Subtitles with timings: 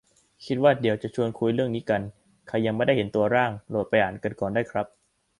[0.45, 2.01] คิดว่าเดี๋ยวจะชวนคุยเรื่องนี้กัน
[2.47, 4.87] ใครยังไม่ได้เห็นตัวร่าง โหลดไปอ่านกันก่อนได้ครับ